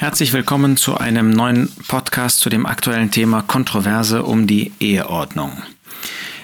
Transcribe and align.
Herzlich 0.00 0.32
willkommen 0.32 0.76
zu 0.76 0.96
einem 0.96 1.30
neuen 1.30 1.72
Podcast 1.88 2.38
zu 2.38 2.50
dem 2.50 2.66
aktuellen 2.66 3.10
Thema 3.10 3.42
Kontroverse 3.42 4.22
um 4.22 4.46
die 4.46 4.70
Eheordnung. 4.78 5.50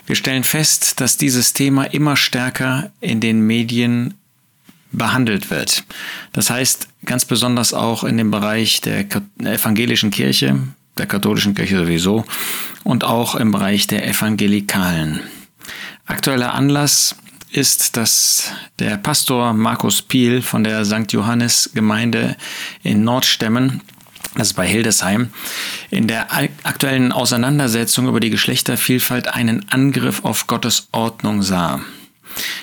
Wir 0.07 0.17
stellen 0.17 0.43
fest, 0.43 1.01
dass 1.01 1.19
dieses 1.19 1.53
Thema 1.53 1.85
immer 1.85 2.17
stärker 2.17 2.91
in 3.01 3.21
den 3.21 3.47
Medien 3.47 4.15
behandelt 4.91 5.51
wird. 5.51 5.85
Das 6.33 6.51
heißt, 6.51 6.89
ganz 7.05 7.27
besonders 7.27 7.73
auch 7.75 8.03
in 8.03 8.17
dem 8.17 8.33
Bereich 8.33 8.81
der 8.81 9.07
evangelischen 9.39 10.11
Kirche, 10.11 10.59
der 10.99 11.07
katholischen 11.07 11.55
Kirche 11.55 11.79
sowieso 11.79 12.25
und 12.83 13.05
auch 13.05 13.37
im 13.37 13.53
Bereich 13.53 13.87
der 13.87 14.05
Evangelikalen. 14.05 15.21
Aktueller 16.07 16.55
Anlass 16.55 17.15
ist, 17.57 17.97
dass 17.97 18.53
der 18.79 18.97
Pastor 18.97 19.53
Markus 19.53 20.03
Piel 20.03 20.43
von 20.43 20.65
der 20.65 20.85
St. 20.85 21.13
Johannes 21.13 21.71
Gemeinde 21.75 22.37
in 22.83 23.05
Nordstemmen 23.05 23.81
das 24.37 24.49
ist 24.49 24.55
bei 24.55 24.67
Hildesheim, 24.67 25.31
in 25.91 26.09
der 26.09 26.27
aktuellen 26.65 27.13
Auseinandersetzung 27.13 28.09
über 28.09 28.19
die 28.19 28.31
Geschlechtervielfalt 28.31 29.29
einen 29.29 29.69
Angriff 29.69 30.25
auf 30.25 30.49
Gottes 30.49 30.89
Ordnung 30.91 31.43
sah. 31.43 31.81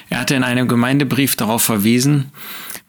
Er 0.09 0.19
hatte 0.19 0.35
in 0.35 0.43
einem 0.43 0.67
Gemeindebrief 0.67 1.37
darauf 1.37 1.61
verwiesen, 1.61 2.31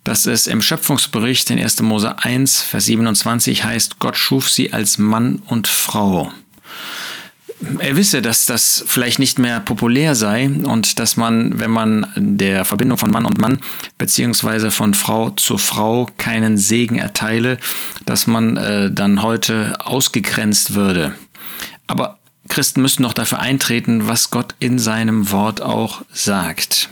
dass 0.02 0.26
es 0.26 0.48
im 0.48 0.62
Schöpfungsbericht 0.62 1.50
in 1.50 1.60
1. 1.60 1.80
Mose 1.82 2.18
1, 2.18 2.60
Vers 2.62 2.86
27 2.86 3.62
heißt, 3.62 4.00
Gott 4.00 4.16
schuf 4.16 4.50
sie 4.50 4.72
als 4.72 4.98
Mann 4.98 5.42
und 5.46 5.68
Frau 5.68 6.32
er 7.78 7.96
wisse, 7.96 8.22
dass 8.22 8.46
das 8.46 8.84
vielleicht 8.86 9.18
nicht 9.18 9.38
mehr 9.38 9.60
populär 9.60 10.14
sei 10.14 10.48
und 10.48 10.98
dass 10.98 11.16
man, 11.16 11.58
wenn 11.58 11.70
man 11.70 12.06
der 12.16 12.64
Verbindung 12.64 12.98
von 12.98 13.10
Mann 13.10 13.24
und 13.24 13.38
Mann 13.38 13.60
beziehungsweise 13.98 14.70
von 14.70 14.94
Frau 14.94 15.30
zu 15.30 15.58
Frau 15.58 16.08
keinen 16.18 16.58
Segen 16.58 16.96
erteile, 16.96 17.58
dass 18.06 18.26
man 18.26 18.56
äh, 18.56 18.90
dann 18.90 19.22
heute 19.22 19.74
ausgegrenzt 19.78 20.74
würde. 20.74 21.14
Aber 21.86 22.18
Christen 22.48 22.82
müssen 22.82 23.02
noch 23.02 23.14
dafür 23.14 23.38
eintreten, 23.40 24.08
was 24.08 24.30
Gott 24.30 24.54
in 24.58 24.78
seinem 24.78 25.30
Wort 25.30 25.60
auch 25.60 26.02
sagt. 26.12 26.88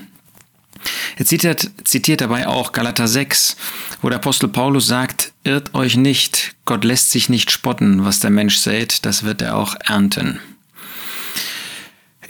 Er 1.17 1.27
zitiert, 1.27 1.70
zitiert 1.84 2.23
dabei 2.23 2.47
auch 2.47 2.73
Galater 2.73 3.08
6, 3.08 3.56
wo 4.00 4.08
der 4.08 4.17
Apostel 4.19 4.48
Paulus 4.48 4.86
sagt, 4.86 5.33
irrt 5.45 5.75
euch 5.75 5.97
nicht, 5.97 6.55
Gott 6.64 6.84
lässt 6.84 7.11
sich 7.11 7.28
nicht 7.28 7.50
spotten, 7.50 8.05
was 8.05 8.20
der 8.20 8.30
Mensch 8.30 8.56
sät, 8.56 9.05
das 9.05 9.25
wird 9.25 9.42
er 9.42 9.56
auch 9.56 9.75
ernten. 9.84 10.39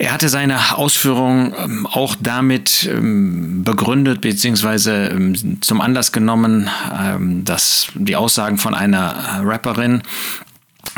Er 0.01 0.13
hatte 0.13 0.29
seine 0.29 0.79
Ausführungen 0.79 1.53
ähm, 1.55 1.85
auch 1.85 2.15
damit 2.19 2.89
ähm, 2.91 3.63
begründet 3.63 4.19
bzw. 4.21 5.09
Ähm, 5.09 5.61
zum 5.61 5.79
Anlass 5.79 6.11
genommen, 6.11 6.67
dass 7.45 7.89
die 7.93 8.15
Aussagen 8.15 8.57
von 8.57 8.73
einer 8.73 9.41
Rapperin, 9.43 10.01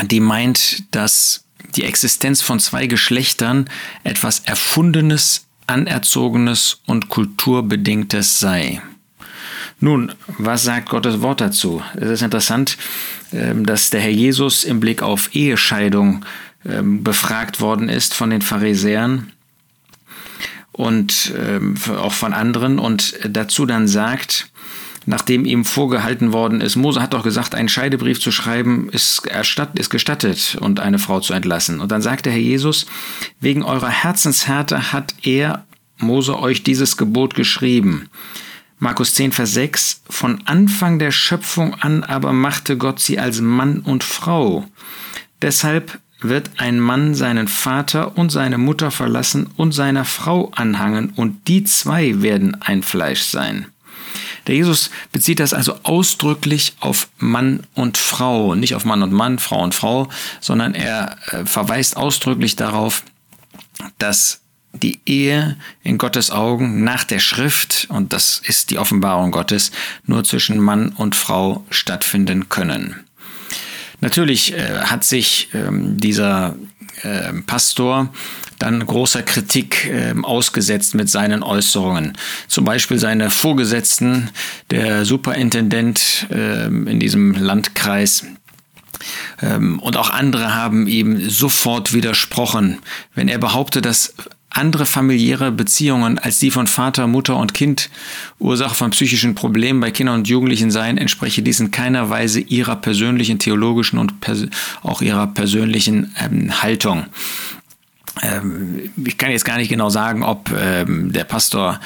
die 0.05 0.21
meint, 0.21 0.95
dass 0.95 1.43
die 1.75 1.83
Existenz 1.83 2.41
von 2.41 2.61
zwei 2.61 2.87
Geschlechtern 2.87 3.69
etwas 4.05 4.39
Erfundenes, 4.39 5.47
Anerzogenes 5.67 6.79
und 6.85 7.09
Kulturbedingtes 7.09 8.39
sei. 8.39 8.81
Nun, 9.81 10.13
was 10.37 10.63
sagt 10.63 10.87
Gottes 10.87 11.21
Wort 11.21 11.41
dazu? 11.41 11.83
Es 11.95 12.09
ist 12.09 12.21
interessant, 12.21 12.77
dass 13.31 13.89
der 13.89 13.99
Herr 13.99 14.11
Jesus 14.11 14.63
im 14.63 14.79
Blick 14.79 15.01
auf 15.01 15.35
Ehescheidung 15.35 16.23
ähm, 16.65 17.03
befragt 17.03 17.61
worden 17.61 17.89
ist 17.89 18.13
von 18.13 18.29
den 18.29 18.41
Pharisäern 18.41 19.31
und 20.71 21.33
ähm, 21.37 21.75
auch 21.97 22.13
von 22.13 22.33
anderen 22.33 22.79
und 22.79 23.15
dazu 23.29 23.65
dann 23.65 23.87
sagt, 23.87 24.49
nachdem 25.05 25.45
ihm 25.45 25.65
vorgehalten 25.65 26.33
worden 26.33 26.61
ist, 26.61 26.75
Mose 26.75 27.01
hat 27.01 27.13
doch 27.13 27.23
gesagt, 27.23 27.55
einen 27.55 27.69
Scheidebrief 27.69 28.19
zu 28.19 28.31
schreiben 28.31 28.89
ist, 28.89 29.23
ist 29.75 29.89
gestattet 29.89 30.57
und 30.59 30.79
eine 30.79 30.99
Frau 30.99 31.19
zu 31.19 31.33
entlassen. 31.33 31.79
Und 31.79 31.91
dann 31.91 32.01
sagt 32.01 32.25
der 32.25 32.33
Herr 32.33 32.39
Jesus, 32.39 32.85
wegen 33.39 33.63
eurer 33.63 33.89
Herzenshärte 33.89 34.91
hat 34.91 35.15
er, 35.21 35.65
Mose, 35.97 36.39
euch 36.39 36.63
dieses 36.63 36.97
Gebot 36.97 37.35
geschrieben. 37.35 38.09
Markus 38.79 39.13
10, 39.13 39.31
Vers 39.31 39.53
6, 39.53 40.01
von 40.09 40.41
Anfang 40.45 40.99
der 40.99 41.11
Schöpfung 41.11 41.75
an 41.75 42.03
aber 42.03 42.33
machte 42.33 42.77
Gott 42.77 42.99
sie 42.99 43.19
als 43.19 43.39
Mann 43.39 43.79
und 43.79 44.03
Frau. 44.03 44.65
Deshalb 45.41 45.99
wird 46.23 46.51
ein 46.57 46.79
Mann 46.79 47.15
seinen 47.15 47.47
Vater 47.47 48.17
und 48.17 48.31
seine 48.31 48.57
Mutter 48.57 48.91
verlassen 48.91 49.49
und 49.57 49.71
seiner 49.73 50.05
Frau 50.05 50.51
anhangen, 50.55 51.11
und 51.15 51.47
die 51.47 51.63
zwei 51.63 52.21
werden 52.21 52.57
ein 52.61 52.83
Fleisch 52.83 53.23
sein. 53.23 53.67
Der 54.47 54.55
Jesus 54.55 54.89
bezieht 55.11 55.39
das 55.39 55.53
also 55.53 55.79
ausdrücklich 55.83 56.75
auf 56.79 57.07
Mann 57.17 57.63
und 57.73 57.97
Frau, 57.97 58.55
nicht 58.55 58.75
auf 58.75 58.85
Mann 58.85 59.01
und 59.01 59.13
Mann, 59.13 59.39
Frau 59.39 59.63
und 59.63 59.73
Frau, 59.73 60.09
sondern 60.41 60.75
er 60.75 61.17
äh, 61.31 61.45
verweist 61.45 61.95
ausdrücklich 61.95 62.55
darauf, 62.55 63.03
dass 63.97 64.41
die 64.73 64.99
Ehe 65.05 65.55
in 65.83 65.97
Gottes 65.97 66.31
Augen 66.31 66.83
nach 66.83 67.03
der 67.03 67.19
Schrift, 67.19 67.87
und 67.89 68.11
das 68.11 68.41
ist 68.43 68.71
die 68.71 68.79
Offenbarung 68.79 69.31
Gottes, 69.31 69.71
nur 70.05 70.23
zwischen 70.23 70.59
Mann 70.59 70.89
und 70.89 71.15
Frau 71.15 71.63
stattfinden 71.69 72.49
können. 72.49 73.02
Natürlich 74.03 74.53
äh, 74.53 74.81
hat 74.81 75.05
sich 75.05 75.47
ähm, 75.53 75.97
dieser 75.97 76.57
äh, 77.03 77.31
Pastor 77.47 78.09
dann 78.59 78.85
großer 78.85 79.23
Kritik 79.23 79.89
äh, 79.89 80.13
ausgesetzt 80.21 80.93
mit 80.93 81.09
seinen 81.09 81.41
Äußerungen. 81.41 82.17
Zum 82.49 82.65
Beispiel 82.65 82.99
seine 82.99 83.29
Vorgesetzten, 83.29 84.29
der 84.71 85.05
Superintendent 85.05 86.27
ähm, 86.31 86.85
in 86.85 86.99
diesem 86.99 87.31
Landkreis, 87.31 88.25
ähm, 89.41 89.79
und 89.79 89.95
auch 89.95 90.09
andere 90.09 90.53
haben 90.53 90.85
ihm 90.87 91.29
sofort 91.29 91.93
widersprochen, 91.93 92.79
wenn 93.15 93.29
er 93.29 93.37
behauptet, 93.37 93.85
dass 93.85 94.15
andere 94.53 94.85
familiäre 94.85 95.51
Beziehungen 95.51 96.19
als 96.19 96.39
die 96.39 96.51
von 96.51 96.67
Vater, 96.67 97.07
Mutter 97.07 97.37
und 97.37 97.53
Kind 97.53 97.89
Ursache 98.39 98.75
von 98.75 98.91
psychischen 98.91 99.35
Problemen 99.35 99.79
bei 99.79 99.91
Kindern 99.91 100.19
und 100.19 100.27
Jugendlichen 100.27 100.71
seien, 100.71 100.97
entspreche 100.97 101.41
dies 101.41 101.59
in 101.59 101.71
keiner 101.71 102.09
Weise 102.09 102.39
ihrer 102.39 102.75
persönlichen 102.75 103.39
theologischen 103.39 103.97
und 103.97 104.13
auch 104.83 105.01
ihrer 105.01 105.27
persönlichen 105.27 106.15
ähm, 106.19 106.61
Haltung. 106.61 107.05
Ähm, 108.21 108.91
ich 109.03 109.17
kann 109.17 109.31
jetzt 109.31 109.45
gar 109.45 109.57
nicht 109.57 109.69
genau 109.69 109.89
sagen, 109.89 110.23
ob 110.23 110.51
ähm, 110.51 111.11
der 111.11 111.23
Pastor 111.23 111.79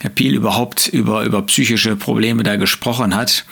Herr 0.00 0.10
Piel 0.10 0.34
überhaupt 0.34 0.88
über, 0.88 1.24
über 1.24 1.42
psychische 1.42 1.96
Probleme 1.96 2.42
da 2.42 2.56
gesprochen 2.56 3.14
hat. 3.14 3.44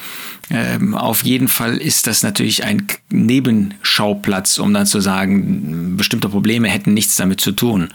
Ähm, 0.50 0.94
auf 0.94 1.22
jeden 1.24 1.48
Fall 1.48 1.76
ist 1.76 2.06
das 2.06 2.22
natürlich 2.22 2.64
ein 2.64 2.86
Nebenschauplatz, 3.10 4.58
um 4.58 4.74
dann 4.74 4.86
zu 4.86 5.00
sagen, 5.00 5.96
bestimmte 5.96 6.28
Probleme 6.28 6.68
hätten 6.68 6.94
nichts 6.94 7.16
damit 7.16 7.40
zu 7.40 7.52
tun. 7.52 7.88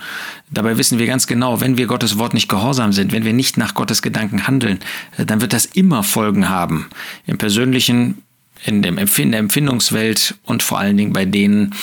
Dabei 0.49 0.77
wissen 0.77 0.97
wir 0.97 1.07
ganz 1.07 1.27
genau, 1.27 1.59
wenn 1.59 1.77
wir 1.77 1.87
Gottes 1.87 2.17
Wort 2.17 2.33
nicht 2.33 2.47
gehorsam 2.47 2.93
sind, 2.93 3.11
wenn 3.11 3.25
wir 3.25 3.33
nicht 3.33 3.57
nach 3.57 3.73
Gottes 3.73 4.01
Gedanken 4.01 4.47
handeln, 4.47 4.79
äh, 5.17 5.25
dann 5.25 5.41
wird 5.41 5.53
das 5.53 5.65
immer 5.65 6.03
Folgen 6.03 6.47
haben. 6.47 6.87
Im 7.25 7.37
persönlichen, 7.37 8.23
in, 8.65 8.81
dem 8.81 8.97
Empfind 8.97 9.33
der 9.33 9.39
Empfindungswelt 9.39 10.35
und 10.43 10.63
vor 10.63 10.79
allen 10.79 10.97
Dingen 10.97 11.13
bei 11.13 11.25
denen, 11.25 11.73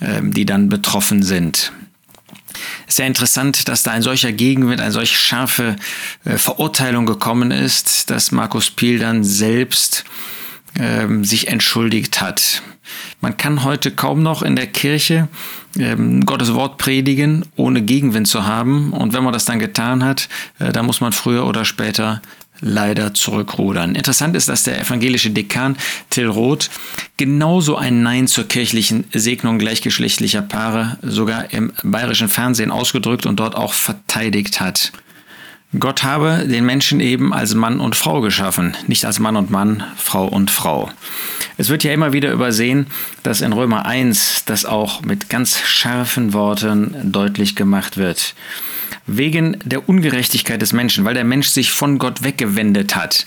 ähm, 0.00 0.32
die 0.32 0.44
dann 0.44 0.68
betroffen 0.68 1.22
sind 1.22 1.72
sehr 2.92 3.06
interessant, 3.06 3.68
dass 3.68 3.82
da 3.82 3.92
ein 3.92 4.02
solcher 4.02 4.32
Gegenwind, 4.32 4.80
eine 4.80 4.92
solch 4.92 5.18
scharfe 5.18 5.76
äh, 6.24 6.36
Verurteilung 6.36 7.06
gekommen 7.06 7.50
ist, 7.50 8.10
dass 8.10 8.32
Markus 8.32 8.70
Piel 8.70 8.98
dann 8.98 9.24
selbst 9.24 10.04
ähm, 10.78 11.24
sich 11.24 11.48
entschuldigt 11.48 12.20
hat. 12.20 12.62
Man 13.20 13.36
kann 13.36 13.64
heute 13.64 13.90
kaum 13.90 14.22
noch 14.22 14.42
in 14.42 14.56
der 14.56 14.66
Kirche 14.66 15.28
ähm, 15.78 16.26
Gottes 16.26 16.54
Wort 16.54 16.78
predigen, 16.78 17.46
ohne 17.56 17.82
Gegenwind 17.82 18.26
zu 18.26 18.46
haben. 18.46 18.92
Und 18.92 19.12
wenn 19.12 19.22
man 19.22 19.32
das 19.32 19.44
dann 19.44 19.58
getan 19.58 20.04
hat, 20.04 20.28
äh, 20.58 20.72
dann 20.72 20.86
muss 20.86 21.00
man 21.00 21.12
früher 21.12 21.46
oder 21.46 21.64
später 21.64 22.20
leider 22.60 23.14
zurückrudern. 23.14 23.94
Interessant 23.94 24.36
ist, 24.36 24.48
dass 24.48 24.64
der 24.64 24.80
evangelische 24.80 25.30
Dekan 25.30 25.76
Till 26.10 26.26
Roth 26.26 26.70
genauso 27.16 27.76
ein 27.76 28.02
Nein 28.02 28.26
zur 28.26 28.48
kirchlichen 28.48 29.04
Segnung 29.12 29.58
gleichgeschlechtlicher 29.58 30.42
Paare 30.42 30.98
sogar 31.02 31.52
im 31.52 31.72
bayerischen 31.82 32.28
Fernsehen 32.28 32.70
ausgedrückt 32.70 33.26
und 33.26 33.40
dort 33.40 33.54
auch 33.54 33.74
verteidigt 33.74 34.60
hat. 34.60 34.92
Gott 35.78 36.02
habe 36.02 36.48
den 36.48 36.64
Menschen 36.66 36.98
eben 36.98 37.32
als 37.32 37.54
Mann 37.54 37.78
und 37.78 37.94
Frau 37.94 38.20
geschaffen, 38.20 38.76
nicht 38.88 39.04
als 39.04 39.20
Mann 39.20 39.36
und 39.36 39.50
Mann, 39.50 39.84
Frau 39.96 40.26
und 40.26 40.50
Frau. 40.50 40.90
Es 41.58 41.68
wird 41.68 41.84
ja 41.84 41.92
immer 41.92 42.12
wieder 42.12 42.32
übersehen, 42.32 42.88
dass 43.22 43.40
in 43.40 43.52
Römer 43.52 43.86
1 43.86 44.46
das 44.46 44.64
auch 44.64 45.02
mit 45.02 45.28
ganz 45.28 45.60
scharfen 45.60 46.32
Worten 46.32 47.12
deutlich 47.12 47.54
gemacht 47.54 47.98
wird. 47.98 48.34
Wegen 49.16 49.56
der 49.64 49.88
Ungerechtigkeit 49.88 50.60
des 50.62 50.72
Menschen, 50.72 51.04
weil 51.04 51.14
der 51.14 51.24
Mensch 51.24 51.48
sich 51.48 51.72
von 51.72 51.98
Gott 51.98 52.22
weggewendet 52.22 52.96
hat. 52.96 53.26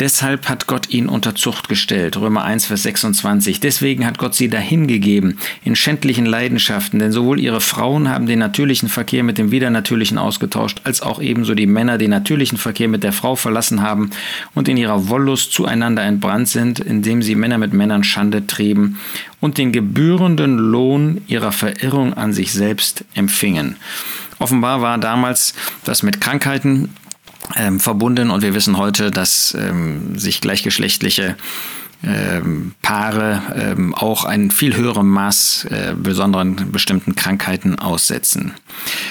Deshalb 0.00 0.48
hat 0.48 0.68
Gott 0.68 0.90
ihn 0.90 1.08
unter 1.08 1.34
Zucht 1.34 1.68
gestellt. 1.68 2.16
Römer 2.16 2.44
1, 2.44 2.66
Vers 2.66 2.84
26. 2.84 3.58
Deswegen 3.58 4.06
hat 4.06 4.16
Gott 4.16 4.32
sie 4.32 4.48
dahingegeben 4.48 5.38
in 5.64 5.74
schändlichen 5.74 6.24
Leidenschaften, 6.24 7.00
denn 7.00 7.10
sowohl 7.10 7.40
ihre 7.40 7.60
Frauen 7.60 8.08
haben 8.08 8.26
den 8.26 8.38
natürlichen 8.38 8.88
Verkehr 8.88 9.24
mit 9.24 9.38
dem 9.38 9.50
Widernatürlichen 9.50 10.16
ausgetauscht, 10.16 10.82
als 10.84 11.02
auch 11.02 11.20
ebenso 11.20 11.56
die 11.56 11.66
Männer 11.66 11.98
den 11.98 12.10
natürlichen 12.10 12.58
Verkehr 12.58 12.86
mit 12.86 13.02
der 13.02 13.12
Frau 13.12 13.34
verlassen 13.34 13.82
haben 13.82 14.10
und 14.54 14.68
in 14.68 14.76
ihrer 14.76 15.08
Wollust 15.08 15.52
zueinander 15.52 16.04
entbrannt 16.04 16.48
sind, 16.48 16.78
indem 16.78 17.20
sie 17.20 17.34
Männer 17.34 17.58
mit 17.58 17.72
Männern 17.72 18.04
Schande 18.04 18.46
trieben 18.46 19.00
und 19.40 19.58
den 19.58 19.72
gebührenden 19.72 20.58
Lohn 20.58 21.22
ihrer 21.26 21.50
Verirrung 21.50 22.14
an 22.14 22.32
sich 22.32 22.52
selbst 22.52 23.04
empfingen. 23.14 23.74
Offenbar 24.38 24.82
war 24.82 24.98
damals 24.98 25.54
das 25.84 26.02
mit 26.02 26.20
Krankheiten 26.20 26.94
ähm, 27.56 27.80
verbunden 27.80 28.30
und 28.30 28.42
wir 28.42 28.54
wissen 28.54 28.76
heute, 28.76 29.10
dass 29.10 29.56
ähm, 29.58 30.18
sich 30.18 30.40
gleichgeschlechtliche 30.40 31.36
ähm, 32.04 32.74
Paare 32.82 33.42
ähm, 33.56 33.94
auch 33.94 34.24
ein 34.24 34.50
viel 34.50 34.76
höherem 34.76 35.08
Maß 35.08 35.66
äh, 35.70 35.94
besonderen 35.96 36.70
bestimmten 36.70 37.16
Krankheiten 37.16 37.78
aussetzen. 37.78 38.54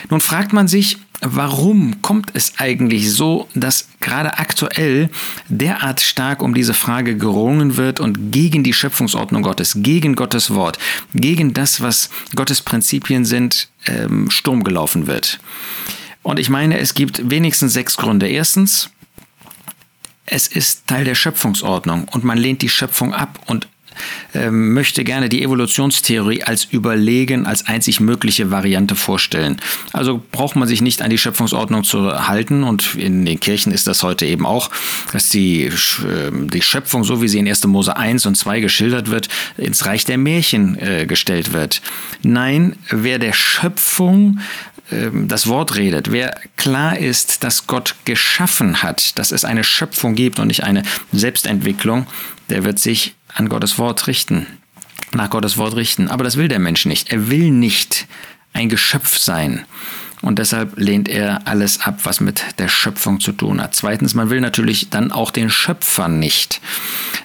Nun 0.09 0.21
fragt 0.21 0.53
man 0.53 0.67
sich, 0.67 0.97
warum 1.21 2.01
kommt 2.01 2.31
es 2.33 2.53
eigentlich 2.57 3.11
so, 3.11 3.47
dass 3.55 3.87
gerade 3.99 4.37
aktuell 4.37 5.09
derart 5.49 6.01
stark 6.01 6.41
um 6.41 6.53
diese 6.53 6.73
Frage 6.73 7.17
gerungen 7.17 7.77
wird 7.77 7.99
und 7.99 8.31
gegen 8.31 8.63
die 8.63 8.73
Schöpfungsordnung 8.73 9.43
Gottes, 9.43 9.77
gegen 9.77 10.15
Gottes 10.15 10.53
Wort, 10.53 10.77
gegen 11.13 11.53
das, 11.53 11.81
was 11.81 12.09
Gottes 12.35 12.61
Prinzipien 12.61 13.25
sind, 13.25 13.69
ähm, 13.87 14.29
Sturm 14.29 14.63
gelaufen 14.63 15.07
wird? 15.07 15.39
Und 16.23 16.39
ich 16.39 16.49
meine, 16.49 16.77
es 16.79 16.93
gibt 16.93 17.29
wenigstens 17.29 17.73
sechs 17.73 17.97
Gründe. 17.97 18.27
Erstens, 18.27 18.89
es 20.25 20.47
ist 20.47 20.87
Teil 20.87 21.05
der 21.05 21.15
Schöpfungsordnung 21.15 22.05
und 22.09 22.23
man 22.23 22.37
lehnt 22.37 22.61
die 22.61 22.69
Schöpfung 22.69 23.13
ab 23.13 23.39
und 23.45 23.67
ähm, 24.33 24.73
möchte 24.73 25.03
gerne 25.03 25.29
die 25.29 25.43
Evolutionstheorie 25.43 26.43
als 26.43 26.65
überlegen, 26.65 27.45
als 27.45 27.67
einzig 27.67 27.99
mögliche 27.99 28.51
Variante 28.51 28.95
vorstellen. 28.95 29.57
Also 29.93 30.21
braucht 30.31 30.55
man 30.55 30.67
sich 30.67 30.81
nicht 30.81 31.01
an 31.01 31.09
die 31.09 31.17
Schöpfungsordnung 31.17 31.83
zu 31.83 32.27
halten 32.27 32.63
und 32.63 32.95
in 32.95 33.25
den 33.25 33.39
Kirchen 33.39 33.71
ist 33.71 33.87
das 33.87 34.03
heute 34.03 34.25
eben 34.25 34.45
auch, 34.45 34.69
dass 35.11 35.29
die, 35.29 35.71
ähm, 36.05 36.49
die 36.49 36.61
Schöpfung, 36.61 37.03
so 37.03 37.21
wie 37.21 37.27
sie 37.27 37.39
in 37.39 37.47
1. 37.47 37.65
Mose 37.67 37.95
1 37.95 38.25
und 38.25 38.35
2 38.35 38.59
geschildert 38.59 39.09
wird, 39.09 39.29
ins 39.57 39.85
Reich 39.85 40.05
der 40.05 40.17
Märchen 40.17 40.77
äh, 40.79 41.05
gestellt 41.05 41.53
wird. 41.53 41.81
Nein, 42.23 42.75
wer 42.89 43.19
der 43.19 43.33
Schöpfung 43.33 44.39
ähm, 44.91 45.27
das 45.27 45.47
Wort 45.47 45.75
redet, 45.75 46.11
wer 46.11 46.39
klar 46.55 46.97
ist, 46.97 47.43
dass 47.43 47.67
Gott 47.67 47.95
geschaffen 48.05 48.81
hat, 48.83 49.17
dass 49.19 49.31
es 49.31 49.43
eine 49.43 49.63
Schöpfung 49.63 50.15
gibt 50.15 50.39
und 50.39 50.47
nicht 50.47 50.63
eine 50.63 50.83
Selbstentwicklung, 51.11 52.07
der 52.49 52.63
wird 52.63 52.79
sich 52.79 53.15
an 53.37 53.49
Gottes 53.49 53.77
Wort 53.77 54.07
richten, 54.07 54.47
nach 55.11 55.29
Gottes 55.29 55.57
Wort 55.57 55.75
richten. 55.75 56.09
Aber 56.09 56.23
das 56.23 56.37
will 56.37 56.47
der 56.47 56.59
Mensch 56.59 56.85
nicht. 56.85 57.11
Er 57.11 57.29
will 57.29 57.51
nicht 57.51 58.07
ein 58.53 58.67
Geschöpf 58.67 59.17
sein. 59.17 59.65
Und 60.23 60.39
deshalb 60.39 60.79
lehnt 60.79 61.07
er 61.07 61.47
alles 61.47 61.81
ab, 61.81 61.99
was 62.03 62.19
mit 62.19 62.41
der 62.57 62.67
Schöpfung 62.67 63.19
zu 63.19 63.31
tun 63.31 63.61
hat. 63.61 63.75
Zweitens, 63.75 64.15
man 64.15 64.31
will 64.31 64.41
natürlich 64.41 64.89
dann 64.89 65.11
auch 65.11 65.29
den 65.29 65.51
Schöpfer 65.51 66.07
nicht. 66.07 66.59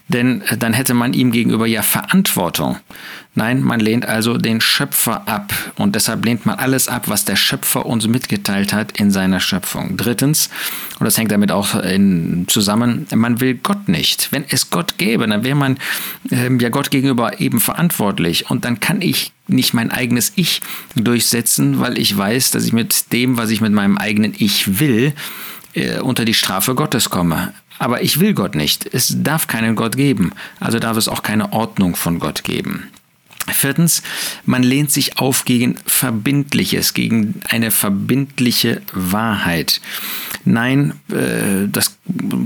Denn 0.08 0.44
dann 0.58 0.74
hätte 0.74 0.92
man 0.92 1.14
ihm 1.14 1.32
gegenüber 1.32 1.66
ja 1.66 1.80
Verantwortung. 1.80 2.76
Nein, 3.34 3.62
man 3.62 3.80
lehnt 3.80 4.04
also 4.04 4.36
den 4.36 4.60
Schöpfer 4.60 5.26
ab 5.26 5.54
und 5.76 5.94
deshalb 5.94 6.22
lehnt 6.22 6.44
man 6.44 6.58
alles 6.58 6.88
ab, 6.88 7.08
was 7.08 7.24
der 7.24 7.36
Schöpfer 7.36 7.86
uns 7.86 8.06
mitgeteilt 8.06 8.74
hat 8.74 8.98
in 9.00 9.10
seiner 9.10 9.40
Schöpfung. 9.40 9.96
Drittens, 9.96 10.50
und 10.98 11.06
das 11.06 11.16
hängt 11.16 11.32
damit 11.32 11.50
auch 11.50 11.74
in, 11.74 12.44
zusammen, 12.48 13.06
man 13.14 13.40
will 13.40 13.54
Gott 13.54 13.88
nicht. 13.88 14.32
Wenn 14.32 14.44
es 14.50 14.68
Gott 14.68 14.98
gäbe, 14.98 15.26
dann 15.26 15.44
wäre 15.44 15.56
man 15.56 15.78
äh, 16.30 16.54
ja 16.60 16.68
Gott 16.68 16.90
gegenüber 16.90 17.40
eben 17.40 17.58
verantwortlich 17.58 18.50
und 18.50 18.66
dann 18.66 18.80
kann 18.80 19.00
ich 19.00 19.32
nicht 19.46 19.72
mein 19.72 19.90
eigenes 19.90 20.32
Ich 20.36 20.60
durchsetzen, 20.94 21.80
weil 21.80 21.98
ich 21.98 22.16
weiß, 22.16 22.50
dass 22.50 22.66
ich 22.66 22.74
mit 22.74 23.14
dem, 23.14 23.38
was 23.38 23.48
ich 23.48 23.62
mit 23.62 23.72
meinem 23.72 23.96
eigenen 23.96 24.34
Ich 24.36 24.78
will, 24.78 25.14
äh, 25.72 26.00
unter 26.00 26.26
die 26.26 26.34
Strafe 26.34 26.74
Gottes 26.74 27.08
komme. 27.08 27.54
Aber 27.78 28.02
ich 28.02 28.20
will 28.20 28.34
Gott 28.34 28.54
nicht. 28.54 28.86
Es 28.92 29.22
darf 29.22 29.46
keinen 29.46 29.74
Gott 29.74 29.96
geben. 29.96 30.32
Also 30.60 30.78
darf 30.78 30.98
es 30.98 31.08
auch 31.08 31.22
keine 31.22 31.52
Ordnung 31.52 31.96
von 31.96 32.18
Gott 32.18 32.44
geben. 32.44 32.90
Viertens, 33.50 34.02
man 34.44 34.62
lehnt 34.62 34.90
sich 34.90 35.18
auf 35.18 35.44
gegen 35.44 35.76
Verbindliches, 35.84 36.94
gegen 36.94 37.40
eine 37.48 37.70
verbindliche 37.70 38.82
Wahrheit. 38.92 39.80
Nein, 40.44 40.94
äh, 41.10 41.68
das 41.68 41.96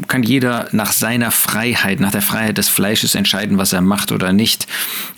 kann 0.08 0.22
jeder 0.22 0.68
nach 0.72 0.92
seiner 0.92 1.30
Freiheit, 1.30 2.00
nach 2.00 2.12
der 2.12 2.22
Freiheit 2.22 2.58
des 2.58 2.68
Fleisches 2.68 3.14
entscheiden, 3.14 3.58
was 3.58 3.72
er 3.72 3.82
macht 3.82 4.12
oder 4.12 4.32
nicht. 4.32 4.66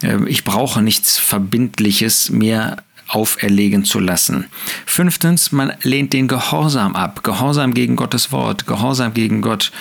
Äh, 0.03 0.19
ich 0.27 0.45
brauche 0.45 0.83
nichts 0.83 1.19
Verbindliches 1.19 2.31
mehr 2.31 2.79
auferlegen 3.09 3.85
zu 3.85 4.01
lassen. 4.01 4.47
Fünftens, 4.87 5.53
man 5.53 5.73
lehnt 5.83 6.13
den 6.13 6.29
Gehorsam 6.29 6.95
ab. 6.95 7.25
Gehorsam 7.25 7.75
gegen 7.75 7.97
Gottes 7.97 8.33
Wort, 8.33 8.67
Gehorsam 8.67 9.15
gegen 9.15 9.43
Gott. 9.43 9.73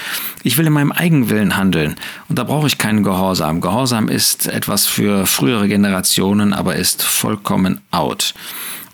Ich 0.44 0.58
will 0.58 0.68
in 0.68 0.74
meinem 0.74 0.92
Eigenwillen 0.92 1.58
handeln 1.58 1.96
und 2.30 2.40
da 2.40 2.44
brauche 2.44 2.68
ich 2.68 2.78
keinen 2.78 3.04
Gehorsam. 3.04 3.62
Gehorsam 3.62 4.10
ist 4.10 4.48
etwas 4.48 4.88
für 4.88 5.26
frühere 5.26 5.68
Generationen, 5.68 6.54
aber 6.54 6.76
ist 6.76 7.04
vollkommen 7.04 7.82
out. 7.92 8.34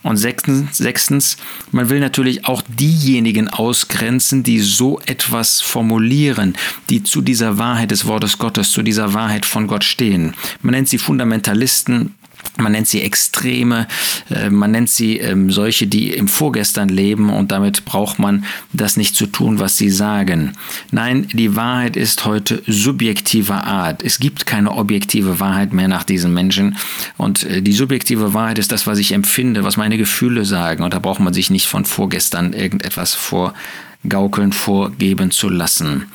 Und 0.03 0.17
sechstens, 0.17 0.77
sechstens, 0.77 1.37
man 1.71 1.89
will 1.89 2.01
natürlich 2.01 2.45
auch 2.45 2.61
diejenigen 2.67 3.47
ausgrenzen, 3.47 4.43
die 4.43 4.59
so 4.59 4.99
etwas 5.05 5.61
formulieren, 5.61 6.55
die 6.89 7.03
zu 7.03 7.21
dieser 7.21 7.57
Wahrheit 7.57 7.91
des 7.91 8.05
Wortes 8.05 8.37
Gottes, 8.37 8.71
zu 8.71 8.83
dieser 8.83 9.13
Wahrheit 9.13 9.45
von 9.45 9.65
Gott 9.65 9.85
stehen. 9.85 10.33
Man 10.61 10.73
nennt 10.73 10.89
sie 10.89 10.97
Fundamentalisten, 10.97 12.13
man 12.57 12.71
nennt 12.71 12.87
sie 12.87 13.01
Extreme, 13.01 13.87
äh, 14.29 14.49
man 14.49 14.71
nennt 14.71 14.89
sie 14.89 15.17
ähm, 15.17 15.51
solche, 15.51 15.87
die 15.87 16.11
im 16.11 16.27
Vorgestern 16.27 16.89
leben 16.89 17.29
und 17.29 17.51
damit 17.51 17.85
braucht 17.85 18.19
man 18.19 18.45
das 18.71 18.97
nicht 18.97 19.15
zu 19.15 19.25
tun, 19.25 19.59
was 19.59 19.77
sie 19.77 19.89
sagen. 19.89 20.53
Nein, 20.91 21.27
die 21.33 21.55
Wahrheit 21.55 21.95
ist 21.95 22.25
heute 22.25 22.61
subjektiver 22.67 23.65
Art. 23.65 24.03
Es 24.03 24.19
gibt 24.19 24.45
keine 24.45 24.71
objektive 24.71 25.39
Wahrheit 25.39 25.73
mehr 25.73 25.87
nach 25.87 26.03
diesen 26.03 26.33
Menschen 26.33 26.77
und 27.17 27.43
äh, 27.43 27.61
die 27.61 27.73
subjektive 27.73 28.33
Wahrheit 28.33 28.59
ist 28.59 28.71
das, 28.71 28.87
was 28.87 28.99
ich 28.99 29.11
empfinde, 29.13 29.63
was 29.63 29.77
meine 29.77 29.97
Gefühle 29.97 30.45
sagen 30.45 30.83
und 30.83 30.93
da 30.93 30.99
braucht 30.99 31.19
man 31.19 31.33
sich 31.33 31.49
nicht 31.49 31.67
von 31.67 31.85
vorgestern 31.85 32.53
irgendetwas 32.53 33.13
vor 33.13 33.53
Gaukeln 34.07 34.51
vorgeben 34.51 35.31
zu 35.31 35.49
lassen. 35.49 36.11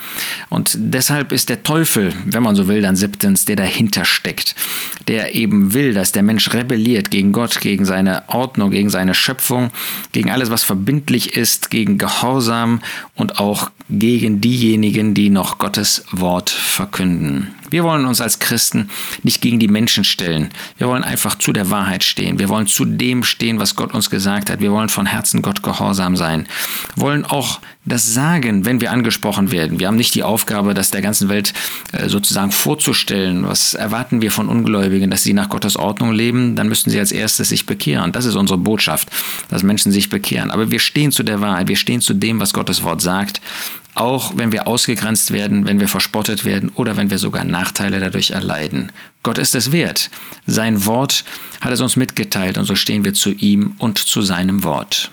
Und 0.49 0.77
deshalb 0.77 1.33
ist 1.33 1.49
der 1.49 1.63
Teufel, 1.63 2.13
wenn 2.27 2.43
man 2.43 2.55
so 2.55 2.69
will, 2.69 2.83
dann 2.83 2.97
siebtens, 2.97 3.45
der 3.45 3.57
dahinter 3.57 4.05
steckt, 4.05 4.55
der 5.09 5.35
eben 5.35 5.73
will, 5.73 5.95
dass 5.95 6.13
der 6.13 6.23
Mensch 6.23 6.53
rebelliert 6.53 7.11
gegen 7.11 7.33
Gott, 7.33 7.61
gegen 7.61 7.85
seine 7.85 8.29
Ordnung, 8.29 8.71
gegen 8.71 8.91
seine 8.91 9.15
Schöpfung, 9.15 9.71
gegen 10.13 10.31
alles, 10.31 10.51
was 10.51 10.65
verbindlich 10.65 11.37
ist, 11.37 11.71
gegen 11.71 11.99
Gehorsam 11.99 12.81
und 13.15 13.41
auch 13.41 13.71
gegen 13.89 14.41
diejenigen, 14.41 15.15
die 15.15 15.31
noch 15.31 15.59
Gottes 15.59 16.05
Wort 16.13 16.51
verkünden. 16.79 17.49
Wir 17.71 17.83
wollen 17.83 18.07
uns 18.07 18.21
als 18.21 18.39
Christen 18.39 18.89
nicht 19.25 19.43
gegen 19.43 19.59
die 19.59 19.67
Menschen 19.67 20.05
stellen. 20.05 20.51
Wir 20.79 20.87
wollen 20.87 21.03
einfach 21.03 21.37
zu 21.37 21.53
der 21.53 21.71
Wahrheit 21.71 22.05
stehen. 22.05 22.39
Wir 22.39 22.49
wollen 22.49 22.69
zu 22.69 22.85
dem 22.85 23.25
stehen, 23.25 23.59
was 23.59 23.75
Gott 23.75 23.95
uns 23.95 24.11
gesagt 24.11 24.49
hat. 24.49 24.61
Wir 24.61 24.71
wollen 24.71 24.89
von 24.89 25.05
Herzen 25.05 25.43
Gott 25.43 25.65
gehorsam 25.65 26.17
sein. 26.17 26.47
Wir 26.95 27.03
wollen 27.03 27.25
auch 27.25 27.61
das 27.85 28.15
sagen, 28.15 28.65
wenn 28.65 28.81
wir 28.81 28.93
angesprochen 28.93 29.51
werden. 29.51 29.81
Wir 29.81 29.89
haben 29.89 29.97
nicht 29.97 30.15
die 30.15 30.23
Aufgabe, 30.23 30.73
das 30.73 30.93
der 30.93 31.03
ganzen 31.03 31.29
Welt 31.29 31.53
äh, 31.93 32.09
sozusagen 32.09 32.53
vorzustellen. 32.53 33.45
Was 33.45 33.75
erwarten 33.75 34.23
wir 34.23 34.31
von 34.31 34.49
Ungläubigen, 34.49 35.11
dass 35.11 35.25
sie 35.25 35.33
nach 35.33 35.49
Gottes 35.49 35.77
Ordnung 35.77 36.13
leben? 36.13 36.55
Dann 36.55 36.69
müssten 36.69 36.91
sie 36.91 37.01
als 37.01 37.11
erstes 37.11 37.49
sich 37.49 37.67
bekehren. 37.67 38.13
Das 38.13 38.25
ist 38.25 38.37
unsere 38.37 38.59
Botschaft, 38.59 39.09
dass 39.49 39.65
Menschen 39.65 39.91
sich 39.91 40.11
bekehren. 40.11 40.53
Aber 40.53 40.71
wir 40.71 40.79
stehen 40.79 41.11
zu 41.11 41.25
der 41.25 41.41
Wahrheit. 41.41 41.67
Wir 41.69 41.77
stehen 41.77 42.01
zu 42.01 42.15
dem, 42.15 42.39
was 42.41 42.53
Gottes 42.53 42.85
Wort 42.85 43.03
sagt 43.03 43.41
auch 43.95 44.37
wenn 44.37 44.53
wir 44.53 44.67
ausgegrenzt 44.67 45.33
werden, 45.33 45.67
wenn 45.67 45.81
wir 45.81 45.89
verspottet 45.89 46.45
werden 46.45 46.71
oder 46.75 46.97
wenn 46.97 47.11
wir 47.11 47.19
sogar 47.19 47.45
Nachteile 47.45 48.01
dadurch 48.01 48.31
erleiden. 48.31 48.93
Gott 49.23 49.39
ist 49.39 49.55
es 49.55 49.73
wert. 49.73 50.11
Sein 50.47 50.87
Wort 50.87 51.25
hat 51.61 51.73
es 51.73 51.81
uns 51.81 51.97
mitgeteilt 51.97 52.59
und 52.59 52.65
so 52.65 52.75
stehen 52.75 53.05
wir 53.05 53.15
zu 53.15 53.33
ihm 53.33 53.75
und 53.79 53.99
zu 53.99 54.23
seinem 54.23 54.63
Wort. 54.65 55.11